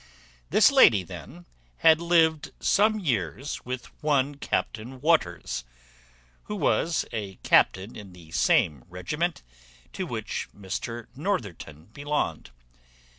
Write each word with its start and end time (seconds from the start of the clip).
This 0.49 0.71
lady, 0.71 1.03
then, 1.03 1.45
had 1.77 2.01
lived 2.01 2.53
some 2.59 2.99
years 2.99 3.63
with 3.65 3.85
one 4.01 4.33
Captain 4.33 4.99
Waters, 4.99 5.63
who 6.45 6.55
was 6.55 7.05
a 7.13 7.35
captain 7.43 7.95
in 7.95 8.11
the 8.11 8.31
same 8.31 8.83
regiment 8.89 9.43
to 9.93 10.07
which 10.07 10.49
Mr 10.57 11.05
Northerton 11.15 11.85
belonged. 11.93 12.49